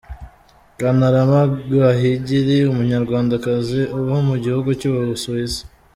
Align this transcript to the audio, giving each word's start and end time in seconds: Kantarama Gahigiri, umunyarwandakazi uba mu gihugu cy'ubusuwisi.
Kantarama 0.79 1.41
Gahigiri, 1.71 2.57
umunyarwandakazi 2.71 3.81
uba 3.99 4.17
mu 4.27 4.35
gihugu 4.43 4.69
cy'ubusuwisi. 4.79 5.61